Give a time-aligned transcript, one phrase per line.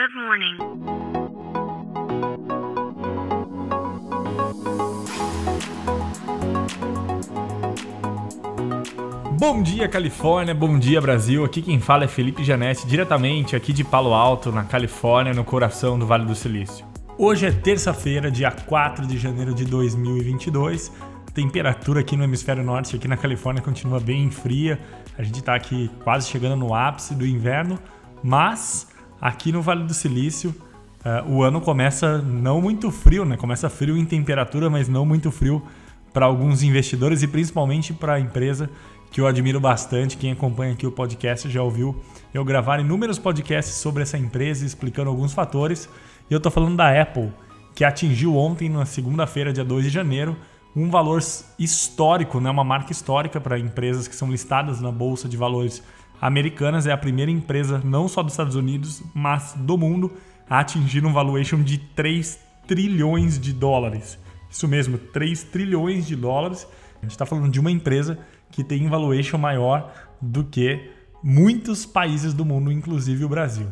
[0.00, 0.56] Good morning.
[9.38, 10.54] Bom dia, Califórnia.
[10.54, 11.44] Bom dia, Brasil.
[11.44, 15.98] Aqui quem fala é Felipe Janetti, diretamente aqui de Palo Alto, na Califórnia, no coração
[15.98, 16.86] do Vale do Silício.
[17.18, 20.90] Hoje é terça-feira, dia 4 de janeiro de 2022.
[21.28, 24.80] A temperatura aqui no hemisfério norte, aqui na Califórnia, continua bem fria.
[25.18, 27.78] A gente está aqui quase chegando no ápice do inverno,
[28.22, 28.89] mas
[29.20, 30.54] aqui no Vale do Silício
[31.04, 33.36] uh, o ano começa não muito frio, né?
[33.36, 35.62] Começa frio em temperatura, mas não muito frio
[36.12, 38.68] para alguns investidores e principalmente para a empresa
[39.10, 40.16] que eu admiro bastante.
[40.16, 42.00] Quem acompanha aqui o podcast já ouviu
[42.32, 45.88] eu gravar inúmeros podcasts sobre essa empresa, explicando alguns fatores.
[46.28, 47.32] E eu estou falando da Apple,
[47.74, 50.36] que atingiu ontem, na segunda-feira, dia 2 de janeiro,
[50.74, 51.20] um valor
[51.58, 52.50] histórico, né?
[52.50, 55.82] uma marca histórica para empresas que são listadas na Bolsa de Valores
[56.20, 56.86] Americanas.
[56.86, 60.12] É a primeira empresa, não só dos Estados Unidos, mas do mundo,
[60.48, 64.18] a atingir um valuation de 3 trilhões de dólares.
[64.50, 66.66] Isso mesmo, 3 trilhões de dólares.
[66.98, 68.18] A gente está falando de uma empresa
[68.50, 70.90] que tem valuation maior do que
[71.22, 73.68] muitos países do mundo, inclusive o Brasil.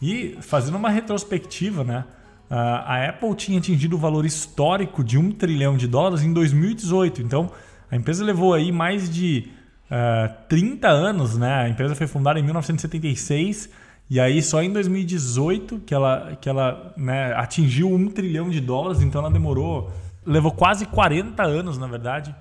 [0.00, 2.04] E fazendo uma retrospectiva, né?
[2.50, 7.22] A Apple tinha atingido o valor histórico de um trilhão de dólares em 2018.
[7.22, 7.50] Então,
[7.90, 9.50] a empresa levou aí mais de
[9.90, 11.62] uh, 30 anos, né?
[11.62, 13.68] A empresa foi fundada em 1976
[14.08, 19.02] e aí só em 2018 que ela, que ela né, atingiu um trilhão de dólares.
[19.02, 19.92] Então, ela demorou,
[20.24, 22.34] levou quase 40 anos, na verdade,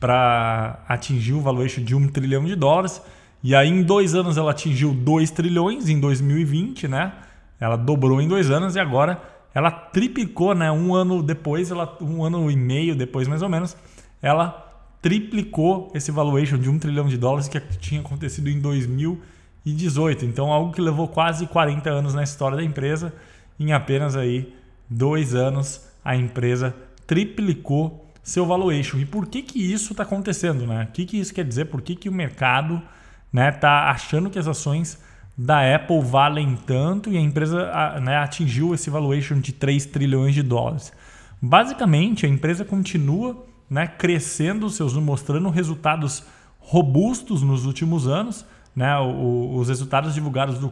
[0.00, 3.00] para atingir o valuation de um trilhão de dólares.
[3.42, 7.12] E aí em dois anos ela atingiu 2 trilhões em 2020, né?
[7.58, 9.20] Ela dobrou em dois anos e agora
[9.54, 10.70] ela triplicou, né?
[10.70, 13.76] Um ano depois, ela, um ano e meio depois mais ou menos,
[14.20, 14.71] ela
[15.02, 20.24] triplicou esse valuation de um trilhão de dólares que tinha acontecido em 2018.
[20.24, 23.12] Então algo que levou quase 40 anos na história da empresa,
[23.58, 24.54] em apenas aí
[24.88, 28.98] dois anos a empresa triplicou seu valuation.
[28.98, 30.66] E por que, que isso está acontecendo?
[30.66, 30.86] Né?
[30.88, 31.64] O que, que isso quer dizer?
[31.64, 32.86] Por que, que o mercado está
[33.32, 35.02] né, tá achando que as ações
[35.36, 40.42] da Apple valem tanto e a empresa né, atingiu esse valuation de 3 trilhões de
[40.42, 40.92] dólares?
[41.40, 46.22] Basicamente, a empresa continua né, crescendo, seus, mostrando resultados
[46.58, 48.44] robustos nos últimos anos.
[48.76, 48.94] Né?
[48.98, 50.70] O, os resultados divulgados do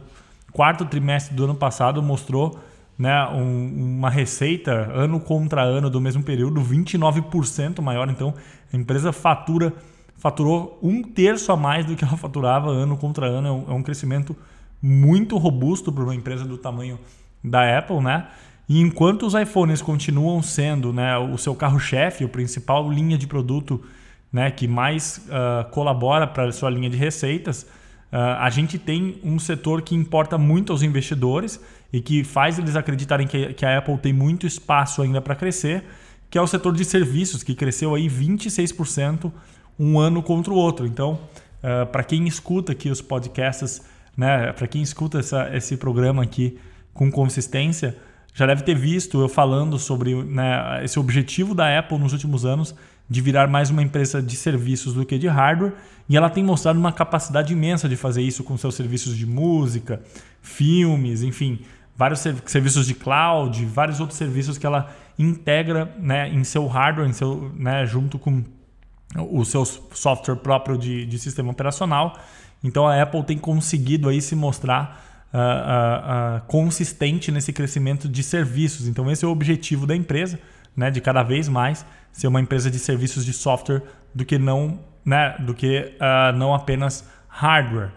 [0.51, 2.59] quarto trimestre do ano passado mostrou
[2.99, 8.07] né, um, uma receita ano contra ano do mesmo período 29% maior.
[8.07, 8.35] Então,
[8.71, 9.73] a empresa fatura
[10.15, 13.47] faturou um terço a mais do que ela faturava ano contra ano.
[13.47, 14.35] É um, é um crescimento
[14.79, 16.99] muito robusto para uma empresa do tamanho
[17.43, 18.27] da Apple, né?
[18.71, 23.83] E enquanto os iPhones continuam sendo né, o seu carro-chefe, o principal linha de produto
[24.31, 27.67] né, que mais uh, colabora para a sua linha de receitas,
[28.11, 31.61] Uh, a gente tem um setor que importa muito aos investidores
[31.93, 35.85] e que faz eles acreditarem que, que a Apple tem muito espaço ainda para crescer,
[36.29, 39.31] que é o setor de serviços, que cresceu aí 26%
[39.79, 40.85] um ano contra o outro.
[40.85, 41.21] Então,
[41.63, 43.81] uh, para quem escuta aqui os podcasts,
[44.17, 46.59] né, para quem escuta essa, esse programa aqui
[46.93, 47.95] com consistência,
[48.33, 52.73] já deve ter visto eu falando sobre né, esse objetivo da Apple nos últimos anos
[53.09, 55.73] de virar mais uma empresa de serviços do que de hardware,
[56.07, 60.01] e ela tem mostrado uma capacidade imensa de fazer isso com seus serviços de música,
[60.41, 61.59] filmes, enfim,
[61.95, 64.89] vários serviços de cloud, vários outros serviços que ela
[65.19, 68.43] integra né, em seu hardware, em seu, né, junto com
[69.29, 72.17] o seu software próprio de, de sistema operacional.
[72.63, 78.87] Então a Apple tem conseguido aí se mostrar uh, uh, consistente nesse crescimento de serviços.
[78.87, 80.39] Então esse é o objetivo da empresa
[80.75, 83.81] né, de cada vez mais ser uma empresa de serviços de software
[84.13, 85.93] do que não, né, do que
[86.35, 87.91] não apenas hardware.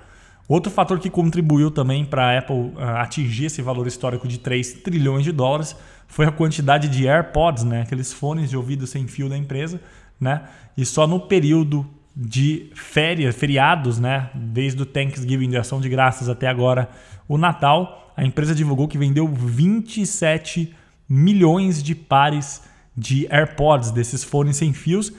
[0.47, 5.25] Outro fator que contribuiu também para a Apple atingir esse valor histórico de 3 trilhões
[5.25, 9.37] de dólares foi a quantidade de AirPods, né, aqueles fones de ouvido sem fio da
[9.37, 9.81] empresa,
[10.21, 10.43] né?
[10.77, 16.29] E só no período de férias, feriados, né, desde o Thanksgiving de ação de graças
[16.29, 16.89] até agora
[17.29, 20.75] o Natal, a empresa divulgou que vendeu 27
[21.09, 22.63] milhões de pares
[22.97, 25.13] de AirPods, desses fones sem fios,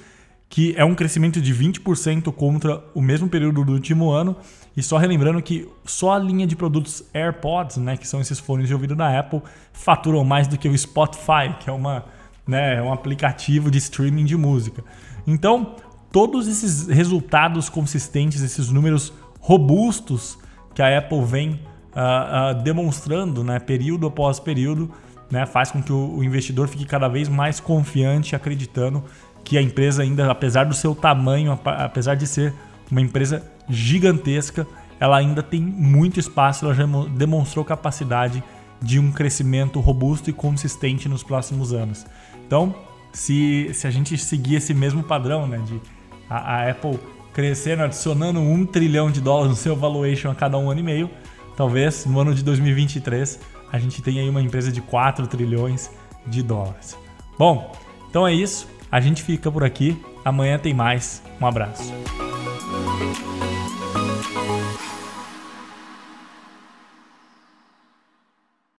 [0.47, 4.37] que é um crescimento de 20% contra o mesmo período do último ano.
[4.77, 8.67] E só relembrando que só a linha de produtos AirPods, né, que são esses fones
[8.67, 9.41] de ouvido da Apple,
[9.73, 12.05] faturam mais do que o Spotify, que é uma,
[12.47, 14.83] né, um aplicativo de streaming de música.
[15.27, 15.75] Então,
[16.15, 20.39] todos esses resultados consistentes, esses números robustos
[20.73, 24.89] que a Apple vem uh, uh, demonstrando, né, período após período,
[25.29, 29.03] né, faz com que o, investidor fique cada vez mais confiante, acreditando
[29.43, 32.53] que a empresa ainda, apesar do seu tamanho, apesar de ser
[32.89, 34.65] uma empresa gigantesca,
[35.01, 38.41] ela ainda tem muito espaço, ela já demonstrou capacidade
[38.81, 42.05] de um crescimento robusto e consistente nos próximos anos.
[42.47, 42.73] Então,
[43.11, 45.81] se, se a gente seguir esse mesmo padrão, né, de
[46.29, 46.99] a, a Apple
[47.33, 51.09] crescendo, adicionando um trilhão de dólares no seu valuation a cada um ano e meio,
[51.57, 53.39] talvez no ano de 2023
[53.71, 55.91] a gente tenha aí uma empresa de 4 trilhões
[56.25, 56.97] de dólares.
[57.37, 57.73] Bom,
[58.09, 58.67] então é isso.
[58.89, 60.01] A gente fica por aqui.
[60.23, 61.21] Amanhã tem mais.
[61.41, 61.93] Um abraço.